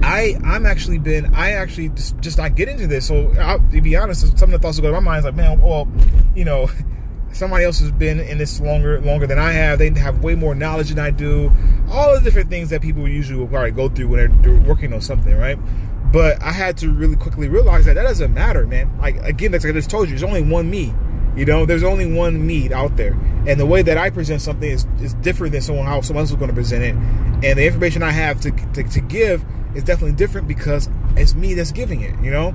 I 0.02 0.38
I'm 0.44 0.66
actually 0.66 1.00
been 1.00 1.34
I 1.34 1.52
actually 1.52 1.90
just, 1.90 2.18
just 2.20 2.38
not 2.38 2.56
get 2.56 2.70
into 2.70 2.88
this. 2.88 3.08
So 3.08 3.32
I'll, 3.40 3.60
to 3.60 3.82
be 3.82 3.96
honest, 3.96 4.38
some 4.38 4.54
of 4.54 4.60
the 4.60 4.60
thoughts 4.60 4.78
that 4.78 4.82
go 4.84 4.90
to 4.90 4.94
my 4.94 5.00
mind 5.00 5.20
is 5.20 5.26
like, 5.26 5.36
man, 5.36 5.60
well, 5.60 5.88
you 6.36 6.46
know, 6.46 6.70
somebody 7.32 7.66
else 7.66 7.80
has 7.80 7.92
been 7.92 8.20
in 8.20 8.38
this 8.38 8.60
longer 8.60 9.02
longer 9.02 9.28
than 9.28 9.40
I 9.40 9.52
have. 9.52 9.80
They 9.80 9.90
have 9.92 10.24
way 10.24 10.36
more 10.36 10.56
knowledge 10.56 10.90
than 10.90 11.00
I 11.00 11.12
do. 11.12 11.52
All 11.90 12.16
the 12.16 12.22
different 12.22 12.50
things 12.50 12.70
that 12.70 12.82
people 12.82 13.08
usually 13.08 13.40
will 13.40 13.48
probably 13.48 13.72
go 13.72 13.90
through 13.90 14.10
when 14.10 14.42
they're, 14.42 14.54
they're 14.54 14.68
working 14.68 14.94
on 14.94 15.02
something, 15.02 15.36
right? 15.36 15.58
But 16.12 16.42
I 16.42 16.52
had 16.52 16.78
to 16.78 16.90
really 16.90 17.16
quickly 17.16 17.50
realize 17.50 17.86
that 17.86 17.96
that 17.96 18.04
doesn't 18.04 18.34
matter, 18.34 18.66
man. 18.66 18.98
Like 19.00 19.18
again, 19.18 19.52
like 19.52 19.66
I 19.66 19.72
just 19.72 19.90
told 19.90 20.08
you, 20.10 20.18
there's 20.18 20.24
only 20.24 20.42
one 20.44 20.70
me. 20.70 20.94
You 21.36 21.46
know, 21.46 21.68
there's 21.68 21.84
only 21.84 22.12
one 22.12 22.48
me 22.48 22.74
out 22.74 22.98
there, 22.98 23.14
and 23.46 23.60
the 23.60 23.66
way 23.66 23.84
that 23.84 23.96
I 23.96 24.10
present 24.10 24.42
something 24.42 24.68
is, 24.68 24.88
is 25.00 25.14
different 25.16 25.52
than 25.52 25.62
someone 25.62 25.86
how 25.86 26.02
someone 26.02 26.24
else 26.24 26.32
is 26.32 26.36
going 26.36 26.50
to 26.50 26.56
present 26.56 26.84
it. 26.84 26.96
And 27.46 27.60
the 27.60 27.68
information 27.68 28.02
I 28.02 28.10
have 28.10 28.42
to, 28.42 28.52
to, 28.74 28.84
to 28.84 29.02
give 29.02 29.46
is 29.78 29.84
definitely 29.84 30.16
different 30.16 30.48
because 30.48 30.90
it's 31.16 31.36
me 31.36 31.54
that's 31.54 31.72
giving 31.72 32.02
it, 32.02 32.20
you 32.20 32.32
know? 32.32 32.50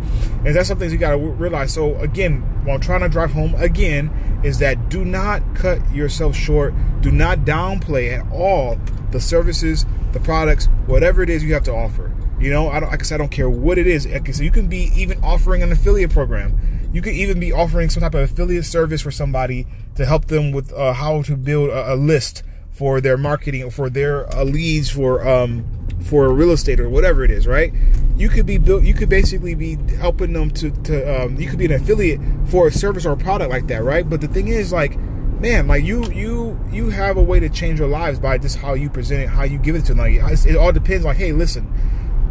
And 0.45 0.55
that's 0.55 0.69
something 0.69 0.91
you 0.91 0.99
got 0.99 1.13
to 1.13 1.17
realize. 1.17 1.73
So, 1.73 1.97
again, 1.99 2.41
while 2.65 2.79
trying 2.79 3.01
to 3.01 3.09
drive 3.09 3.33
home 3.33 3.55
again, 3.55 4.41
is 4.45 4.59
that 4.59 4.89
do 4.89 5.05
not 5.05 5.43
cut 5.55 5.79
yourself 5.95 6.37
short. 6.37 6.75
Do 7.01 7.11
not 7.11 7.41
downplay 7.41 8.19
at 8.19 8.31
all 8.33 8.79
the 9.13 9.21
services, 9.21 9.87
the 10.13 10.21
products, 10.21 10.67
whatever 10.87 11.23
it 11.23 11.31
is 11.31 11.45
you 11.45 11.55
have 11.55 11.65
to 11.65 11.75
offer. 11.75 12.13
You 12.41 12.51
know, 12.51 12.69
I 12.69 12.81
don't, 12.81 12.91
like 12.91 13.01
I 13.01 13.05
said, 13.05 13.17
I 13.17 13.19
don't 13.19 13.31
care 13.31 13.49
what 13.49 13.79
it 13.79 13.87
is. 13.87 14.07
Like 14.07 14.29
I 14.29 14.33
said, 14.33 14.45
you 14.45 14.51
can 14.51 14.67
be 14.67 14.91
even 14.97 15.23
offering 15.23 15.63
an 15.63 15.71
affiliate 15.71 16.11
program. 16.11 16.59
You 16.93 17.01
could 17.01 17.15
even 17.15 17.39
be 17.39 17.53
offering 17.53 17.89
some 17.89 18.03
type 18.03 18.15
of 18.15 18.31
affiliate 18.31 18.65
service 18.65 19.01
for 19.01 19.13
somebody 19.13 19.67
to 19.95 20.05
help 20.05 20.27
them 20.27 20.51
with 20.51 20.73
uh, 20.73 20.93
how 20.93 21.23
to 21.23 21.37
build 21.37 21.71
a, 21.71 21.95
a 21.95 21.95
list 21.95 22.43
for 22.73 23.01
their 23.01 23.17
marketing 23.17 23.63
or 23.63 23.71
for 23.71 23.91
their 23.91 24.33
uh, 24.35 24.45
leads 24.45 24.91
for 24.91 25.27
um, 25.27 25.65
for 26.03 26.33
real 26.33 26.51
estate 26.51 26.81
or 26.81 26.89
whatever 26.89 27.25
it 27.25 27.31
is, 27.31 27.47
right? 27.47 27.73
You 28.17 28.29
could 28.29 28.47
be 28.47 28.59
built. 28.59 28.83
You 28.83 28.95
could 28.95 29.09
basically 29.09 29.55
be 29.55 29.77
helping 29.97 30.33
them 30.33 30.51
to 30.53 30.71
to. 30.71 31.25
Um, 31.25 31.37
you 31.37 31.49
could 31.49 31.59
be 31.59 31.67
an 31.67 31.73
affiliate 31.73 32.21
for 32.47 32.69
a 32.69 32.73
service 32.73 33.07
or 33.07 33.13
a 33.13 33.17
product 33.17 33.51
like 33.51 33.67
that, 33.69 33.83
right? 33.85 34.09
But 34.09 34.21
the 34.21 34.29
thing 34.29 34.49
is, 34.49 34.73
like, 34.73 34.99
man, 34.99 35.69
like 35.69 35.85
you 35.85 36.11
you 36.13 36.59
you 36.71 36.91
have 36.91 37.17
a 37.17 37.23
way 37.23 37.41
to 37.41 37.49
change 37.49 37.79
your 37.79 37.89
lives 37.89 38.19
by 38.19 38.39
just 38.39 38.57
how 38.57 38.75
you 38.75 38.91
present 38.91 39.23
it, 39.23 39.29
how 39.29 39.45
you 39.45 39.59
give 39.59 39.77
it 39.77 39.85
to 39.87 39.95
them. 39.95 39.99
Like, 39.99 40.47
it 40.47 40.57
all 40.57 40.73
depends. 40.73 41.05
Like, 41.05 41.19
hey, 41.19 41.33
listen, 41.33 41.71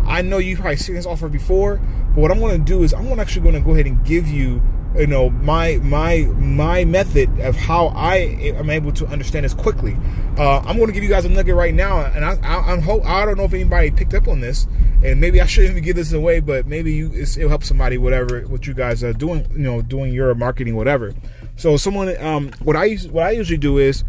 I 0.06 0.22
know 0.22 0.38
you've 0.38 0.60
probably 0.60 0.78
seen 0.78 0.96
this 0.96 1.06
offer 1.06 1.30
before, 1.30 1.78
but 2.14 2.22
what 2.22 2.32
I'm 2.32 2.40
going 2.40 2.58
to 2.58 2.66
do 2.66 2.84
is 2.84 2.94
I'm 2.94 3.20
actually 3.20 3.44
going 3.44 3.56
to 3.56 3.62
go 3.62 3.72
ahead 3.72 3.88
and 3.88 4.04
give 4.06 4.28
you 4.28 4.62
you 4.98 5.08
know 5.08 5.30
my 5.30 5.78
my 5.78 6.24
my 6.38 6.84
method 6.84 7.40
of 7.40 7.56
how 7.56 7.88
I 7.88 8.16
am 8.16 8.70
able 8.70 8.92
to 8.94 9.08
understand 9.08 9.46
this 9.46 9.54
quickly. 9.54 9.98
Uh, 10.38 10.60
I'm 10.60 10.76
going 10.78 10.88
to 10.88 10.94
give 10.94 11.04
you 11.04 11.10
guys 11.10 11.26
a 11.26 11.30
nugget 11.30 11.56
right 11.56 11.74
now, 11.74 12.06
and 12.06 12.24
I, 12.24 12.38
I, 12.42 12.72
am 12.72 12.82
hope 12.82 13.06
I 13.06 13.26
don't 13.26 13.38
know 13.38 13.44
if 13.44 13.54
anybody 13.54 13.92
picked 13.92 14.14
up 14.14 14.28
on 14.28 14.40
this, 14.40 14.68
and 15.04 15.20
maybe 15.20 15.42
I 15.42 15.46
shouldn't 15.46 15.72
even 15.72 15.84
give 15.84 15.96
this 15.96 16.14
away, 16.14 16.40
but 16.40 16.68
maybe 16.68 16.94
you 16.94 17.12
it'll 17.14 17.50
help 17.50 17.64
somebody 17.64 17.98
whatever 17.98 18.42
what 18.42 18.68
you 18.68 18.74
guys 18.74 19.04
are 19.04 19.14
doing, 19.14 19.48
you 19.52 19.60
know, 19.60 19.82
doing 19.82 20.14
your 20.14 20.34
marketing 20.36 20.76
whatever. 20.76 21.14
So 21.56 21.78
someone, 21.78 22.16
um, 22.24 22.52
what 22.62 22.76
I 22.76 22.96
what 23.12 23.26
I 23.26 23.32
usually 23.32 23.58
do 23.58 23.78
is 23.78 24.04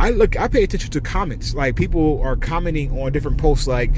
I 0.00 0.10
look 0.10 0.38
I 0.38 0.48
pay 0.48 0.62
attention 0.62 0.90
to 0.90 1.00
comments. 1.00 1.54
Like 1.54 1.76
people 1.76 2.20
are 2.22 2.36
commenting 2.36 3.00
on 3.00 3.12
different 3.12 3.38
posts. 3.38 3.66
Like 3.66 3.90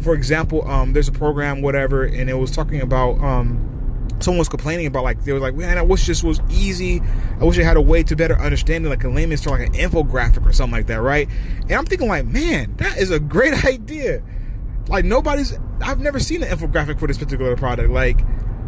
for 0.00 0.14
example, 0.14 0.68
um, 0.68 0.92
there's 0.92 1.08
a 1.08 1.12
program 1.12 1.62
whatever, 1.62 2.04
and 2.04 2.30
it 2.30 2.34
was 2.34 2.50
talking 2.50 2.80
about 2.80 3.18
um 3.20 3.77
someone 4.20 4.38
was 4.38 4.48
complaining 4.48 4.86
about 4.86 5.04
like 5.04 5.22
they 5.24 5.32
were 5.32 5.38
like, 5.38 5.54
man, 5.54 5.78
I 5.78 5.82
wish 5.82 6.06
this 6.06 6.22
was 6.22 6.40
easy. 6.50 7.00
I 7.40 7.44
wish 7.44 7.58
I 7.58 7.62
had 7.62 7.76
a 7.76 7.80
way 7.80 8.02
to 8.02 8.16
better 8.16 8.38
understand 8.38 8.84
it, 8.84 8.88
like 8.88 9.04
a 9.04 9.08
layman's 9.08 9.40
term, 9.40 9.58
like 9.58 9.68
an 9.68 9.74
infographic 9.74 10.46
or 10.46 10.52
something 10.52 10.72
like 10.72 10.86
that, 10.86 11.00
right? 11.00 11.28
And 11.62 11.72
I'm 11.72 11.86
thinking 11.86 12.08
like, 12.08 12.26
man, 12.26 12.74
that 12.76 12.98
is 12.98 13.10
a 13.10 13.20
great 13.20 13.64
idea. 13.64 14.22
Like 14.88 15.04
nobody's, 15.04 15.58
I've 15.80 16.00
never 16.00 16.18
seen 16.18 16.42
an 16.42 16.56
infographic 16.56 16.98
for 16.98 17.06
this 17.06 17.18
particular 17.18 17.56
product. 17.56 17.90
Like, 17.90 18.20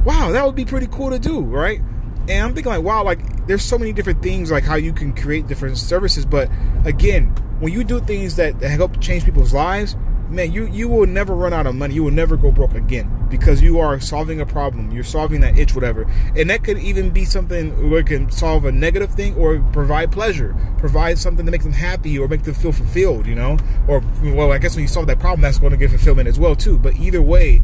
wow, 0.04 0.30
that 0.32 0.44
would 0.44 0.54
be 0.54 0.64
pretty 0.64 0.86
cool 0.86 1.10
to 1.10 1.18
do, 1.18 1.40
right? 1.40 1.80
And 2.28 2.44
I'm 2.44 2.54
thinking 2.54 2.70
like, 2.70 2.82
wow, 2.82 3.02
like 3.02 3.46
there's 3.46 3.62
so 3.62 3.78
many 3.78 3.92
different 3.92 4.22
things 4.22 4.50
like 4.50 4.64
how 4.64 4.76
you 4.76 4.92
can 4.92 5.14
create 5.14 5.46
different 5.46 5.78
services, 5.78 6.24
but 6.24 6.50
again, 6.84 7.34
when 7.58 7.72
you 7.72 7.84
do 7.84 8.00
things 8.00 8.36
that, 8.36 8.60
that 8.60 8.68
help 8.70 9.00
change 9.00 9.24
people's 9.24 9.52
lives, 9.52 9.96
man, 10.28 10.52
you 10.52 10.66
you 10.66 10.88
will 10.88 11.06
never 11.06 11.34
run 11.34 11.52
out 11.52 11.66
of 11.66 11.74
money. 11.74 11.94
You 11.94 12.04
will 12.04 12.10
never 12.10 12.36
go 12.36 12.50
broke 12.50 12.74
again 12.74 13.19
because 13.30 13.62
you 13.62 13.78
are 13.78 14.00
solving 14.00 14.40
a 14.40 14.46
problem. 14.46 14.90
You're 14.90 15.04
solving 15.04 15.40
that 15.40 15.58
itch, 15.58 15.74
whatever. 15.74 16.10
And 16.36 16.50
that 16.50 16.64
could 16.64 16.78
even 16.78 17.10
be 17.10 17.24
something 17.24 17.90
where 17.90 18.00
it 18.00 18.06
can 18.06 18.30
solve 18.30 18.64
a 18.64 18.72
negative 18.72 19.14
thing 19.14 19.34
or 19.36 19.60
provide 19.72 20.12
pleasure, 20.12 20.54
provide 20.78 21.18
something 21.18 21.46
to 21.46 21.52
make 21.52 21.62
them 21.62 21.72
happy 21.72 22.18
or 22.18 22.28
make 22.28 22.42
them 22.42 22.54
feel 22.54 22.72
fulfilled. 22.72 23.26
You 23.26 23.36
know, 23.36 23.58
or 23.88 24.02
well, 24.22 24.52
I 24.52 24.58
guess 24.58 24.74
when 24.74 24.82
you 24.82 24.88
solve 24.88 25.06
that 25.06 25.18
problem, 25.18 25.40
that's 25.42 25.58
going 25.58 25.72
to 25.72 25.78
give 25.78 25.90
fulfillment 25.90 26.28
as 26.28 26.38
well 26.38 26.56
too. 26.56 26.78
But 26.78 26.96
either 26.96 27.22
way, 27.22 27.62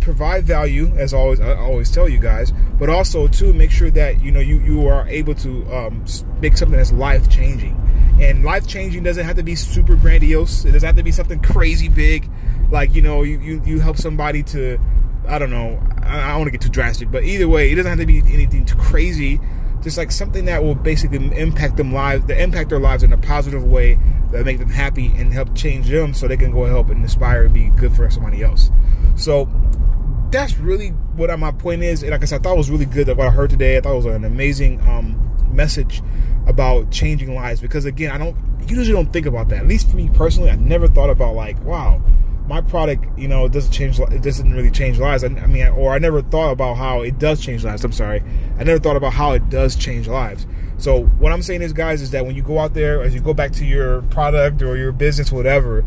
provide 0.00 0.44
value 0.44 0.92
as 0.96 1.14
always 1.14 1.40
I 1.40 1.56
always 1.56 1.90
tell 1.90 2.06
you 2.06 2.18
guys 2.18 2.52
but 2.78 2.90
also 2.90 3.26
to 3.26 3.54
make 3.54 3.70
sure 3.70 3.90
that 3.92 4.20
you 4.20 4.30
know 4.30 4.40
you 4.40 4.60
you 4.60 4.86
are 4.86 5.08
able 5.08 5.34
to 5.36 5.64
um, 5.74 6.04
make 6.42 6.58
something 6.58 6.76
that's 6.76 6.92
life 6.92 7.30
changing 7.30 7.80
and 8.20 8.44
life 8.44 8.66
changing 8.66 9.02
doesn't 9.02 9.24
have 9.24 9.36
to 9.36 9.42
be 9.42 9.56
super 9.56 9.96
grandiose. 9.96 10.64
It 10.64 10.72
doesn't 10.72 10.86
have 10.86 10.96
to 10.96 11.02
be 11.02 11.12
something 11.12 11.40
crazy 11.40 11.88
big. 11.88 12.30
Like, 12.70 12.94
you 12.94 13.02
know, 13.02 13.22
you, 13.22 13.38
you, 13.40 13.62
you 13.64 13.80
help 13.80 13.96
somebody 13.96 14.42
to, 14.44 14.78
I 15.26 15.38
don't 15.38 15.50
know, 15.50 15.82
I, 16.02 16.20
I 16.20 16.28
don't 16.28 16.38
want 16.38 16.46
to 16.46 16.50
get 16.52 16.60
too 16.60 16.68
drastic, 16.68 17.10
but 17.10 17.24
either 17.24 17.48
way, 17.48 17.70
it 17.70 17.74
doesn't 17.76 17.90
have 17.90 17.98
to 17.98 18.06
be 18.06 18.18
anything 18.32 18.64
too 18.64 18.76
crazy. 18.76 19.40
Just 19.82 19.98
like 19.98 20.10
something 20.10 20.46
that 20.46 20.62
will 20.62 20.74
basically 20.74 21.18
impact 21.36 21.76
them 21.76 21.92
lives, 21.92 22.24
that 22.26 22.40
impact 22.40 22.70
their 22.70 22.80
lives 22.80 23.02
in 23.02 23.12
a 23.12 23.18
positive 23.18 23.64
way, 23.64 23.98
that 24.30 24.44
make 24.44 24.58
them 24.58 24.70
happy 24.70 25.08
and 25.16 25.32
help 25.32 25.54
change 25.54 25.88
them 25.88 26.14
so 26.14 26.26
they 26.26 26.38
can 26.38 26.50
go 26.50 26.64
help 26.64 26.88
and 26.88 27.02
inspire 27.02 27.44
and 27.44 27.52
be 27.52 27.68
good 27.68 27.94
for 27.94 28.10
somebody 28.10 28.42
else. 28.42 28.70
So 29.16 29.48
that's 30.30 30.56
really 30.58 30.88
what 31.16 31.38
my 31.38 31.52
point 31.52 31.82
is. 31.82 32.02
And 32.02 32.12
like 32.12 32.22
I 32.22 32.24
said, 32.24 32.40
I 32.40 32.42
thought 32.42 32.54
it 32.54 32.58
was 32.58 32.70
really 32.70 32.86
good 32.86 33.08
what 33.08 33.20
I 33.20 33.30
heard 33.30 33.50
today. 33.50 33.76
I 33.76 33.80
thought 33.80 33.92
it 33.92 33.96
was 33.96 34.06
an 34.06 34.24
amazing 34.24 34.80
um, 34.88 35.20
message 35.52 36.02
about 36.46 36.90
changing 36.90 37.34
lives 37.34 37.60
because 37.60 37.84
again, 37.84 38.10
I 38.10 38.18
don't 38.18 38.36
usually 38.68 38.92
don't 38.92 39.12
think 39.12 39.26
about 39.26 39.48
that. 39.50 39.58
At 39.58 39.66
least 39.68 39.90
for 39.90 39.96
me 39.96 40.10
personally, 40.12 40.50
I 40.50 40.56
never 40.56 40.88
thought 40.88 41.10
about 41.10 41.34
like, 41.34 41.62
wow, 41.62 42.02
my 42.46 42.60
product, 42.60 43.04
you 43.18 43.28
know, 43.28 43.46
it 43.46 43.52
doesn't 43.52 43.72
change. 43.72 43.98
It 43.98 44.22
doesn't 44.22 44.52
really 44.52 44.70
change 44.70 44.98
lives. 44.98 45.24
I, 45.24 45.28
I 45.28 45.46
mean, 45.46 45.66
or 45.68 45.92
I 45.94 45.98
never 45.98 46.22
thought 46.22 46.52
about 46.52 46.76
how 46.76 47.02
it 47.02 47.18
does 47.18 47.40
change 47.40 47.64
lives. 47.64 47.84
I'm 47.84 47.92
sorry, 47.92 48.22
I 48.58 48.64
never 48.64 48.78
thought 48.78 48.96
about 48.96 49.14
how 49.14 49.32
it 49.32 49.48
does 49.48 49.76
change 49.76 50.08
lives. 50.08 50.46
So 50.76 51.04
what 51.04 51.32
I'm 51.32 51.42
saying 51.42 51.62
is, 51.62 51.72
guys, 51.72 52.02
is 52.02 52.10
that 52.10 52.26
when 52.26 52.34
you 52.34 52.42
go 52.42 52.58
out 52.58 52.74
there, 52.74 53.02
as 53.02 53.14
you 53.14 53.20
go 53.20 53.34
back 53.34 53.52
to 53.52 53.64
your 53.64 54.02
product 54.02 54.62
or 54.62 54.76
your 54.76 54.92
business, 54.92 55.30
whatever, 55.30 55.84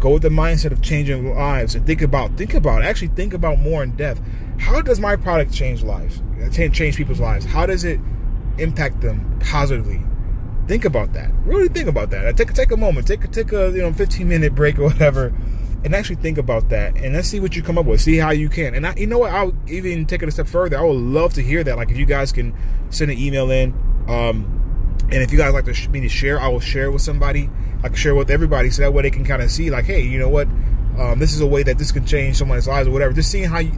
go 0.00 0.14
with 0.14 0.22
the 0.22 0.30
mindset 0.30 0.72
of 0.72 0.80
changing 0.80 1.34
lives 1.34 1.74
and 1.74 1.86
think 1.86 2.00
about, 2.00 2.36
think 2.36 2.54
about, 2.54 2.82
actually 2.82 3.08
think 3.08 3.34
about 3.34 3.58
more 3.60 3.82
in 3.82 3.94
depth. 3.96 4.22
How 4.58 4.80
does 4.80 4.98
my 4.98 5.16
product 5.16 5.52
change 5.52 5.82
lives? 5.82 6.22
Change 6.52 6.96
people's 6.96 7.20
lives? 7.20 7.44
How 7.44 7.66
does 7.66 7.84
it 7.84 8.00
impact 8.60 9.00
them 9.00 9.38
positively. 9.40 10.02
Think 10.66 10.84
about 10.84 11.12
that. 11.14 11.30
Really 11.44 11.68
think 11.68 11.88
about 11.88 12.10
that. 12.10 12.36
Take 12.36 12.52
take 12.54 12.70
a 12.70 12.76
moment. 12.76 13.06
Take 13.06 13.28
take 13.32 13.52
a 13.52 13.70
you 13.70 13.82
know 13.82 13.92
15 13.92 14.28
minute 14.28 14.54
break 14.54 14.78
or 14.78 14.84
whatever, 14.84 15.34
and 15.84 15.94
actually 15.94 16.16
think 16.16 16.38
about 16.38 16.68
that. 16.68 16.96
And 16.96 17.14
let's 17.14 17.28
see 17.28 17.40
what 17.40 17.56
you 17.56 17.62
come 17.62 17.78
up 17.78 17.86
with. 17.86 18.00
See 18.00 18.18
how 18.18 18.30
you 18.30 18.48
can. 18.48 18.74
And 18.74 18.86
I, 18.86 18.94
you 18.96 19.06
know 19.06 19.18
what? 19.18 19.32
I'll 19.32 19.54
even 19.68 20.06
take 20.06 20.22
it 20.22 20.28
a 20.28 20.32
step 20.32 20.46
further. 20.46 20.78
I 20.78 20.82
would 20.82 20.96
love 20.96 21.34
to 21.34 21.42
hear 21.42 21.64
that. 21.64 21.76
Like 21.76 21.90
if 21.90 21.96
you 21.96 22.06
guys 22.06 22.32
can 22.32 22.54
send 22.90 23.10
an 23.10 23.18
email 23.18 23.50
in, 23.50 23.72
um, 24.08 24.56
and 25.04 25.22
if 25.22 25.32
you 25.32 25.38
guys 25.38 25.52
like 25.52 25.64
to 25.64 25.88
me 25.90 26.00
to 26.00 26.08
share, 26.08 26.40
I 26.40 26.48
will 26.48 26.60
share 26.60 26.90
with 26.90 27.02
somebody. 27.02 27.50
I 27.82 27.88
can 27.88 27.96
share 27.96 28.14
with 28.14 28.30
everybody 28.30 28.70
so 28.70 28.82
that 28.82 28.92
way 28.92 29.02
they 29.02 29.10
can 29.10 29.24
kind 29.24 29.42
of 29.42 29.50
see 29.50 29.70
like, 29.70 29.86
hey, 29.86 30.02
you 30.02 30.18
know 30.18 30.28
what? 30.28 30.46
Um, 30.98 31.18
this 31.18 31.32
is 31.32 31.40
a 31.40 31.46
way 31.46 31.62
that 31.62 31.78
this 31.78 31.92
can 31.92 32.04
change 32.04 32.36
someone's 32.36 32.68
lives 32.68 32.86
or 32.86 32.90
whatever. 32.90 33.12
Just 33.14 33.30
seeing 33.30 33.48
how 33.48 33.58
you 33.58 33.72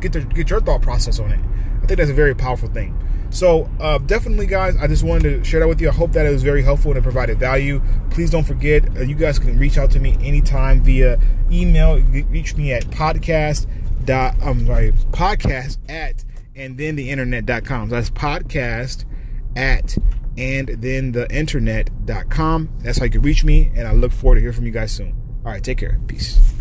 get 0.00 0.12
to, 0.12 0.20
get 0.20 0.48
your 0.48 0.60
thought 0.60 0.80
process 0.80 1.18
on 1.18 1.32
it. 1.32 1.40
I 1.82 1.86
think 1.86 1.98
that's 1.98 2.10
a 2.10 2.14
very 2.14 2.34
powerful 2.34 2.68
thing. 2.68 2.96
So 3.30 3.70
uh, 3.78 3.98
definitely, 3.98 4.46
guys, 4.46 4.76
I 4.76 4.86
just 4.86 5.02
wanted 5.02 5.38
to 5.38 5.44
share 5.44 5.60
that 5.60 5.68
with 5.68 5.80
you. 5.80 5.88
I 5.88 5.92
hope 5.92 6.12
that 6.12 6.26
it 6.26 6.30
was 6.30 6.42
very 6.42 6.62
helpful 6.62 6.90
and 6.90 6.98
it 6.98 7.02
provided 7.02 7.38
value. 7.38 7.82
Please 8.10 8.30
don't 8.30 8.44
forget, 8.44 8.88
uh, 8.96 9.00
you 9.00 9.14
guys 9.14 9.38
can 9.38 9.58
reach 9.58 9.76
out 9.76 9.90
to 9.92 10.00
me 10.00 10.16
anytime 10.20 10.82
via 10.82 11.20
email. 11.50 12.00
Reach 12.00 12.56
me 12.56 12.72
at 12.72 12.84
podcast 12.86 13.66
I'm 14.08 14.66
sorry, 14.66 14.92
podcast 15.12 15.78
at 15.88 16.24
and 16.56 16.78
then 16.78 16.96
the 16.96 17.10
internet.com. 17.10 17.90
So 17.90 17.96
that's 17.96 18.10
podcast 18.10 19.04
at 19.56 19.96
and 20.36 20.68
then 20.68 21.12
the 21.12 21.30
internet.com. 21.34 22.68
That's 22.80 22.98
how 22.98 23.04
you 23.04 23.10
can 23.10 23.22
reach 23.22 23.44
me, 23.44 23.70
and 23.74 23.86
I 23.86 23.92
look 23.92 24.12
forward 24.12 24.36
to 24.36 24.40
hearing 24.40 24.56
from 24.56 24.66
you 24.66 24.72
guys 24.72 24.92
soon. 24.92 25.14
All 25.44 25.52
right, 25.52 25.62
take 25.62 25.78
care. 25.78 25.98
Peace. 26.06 26.57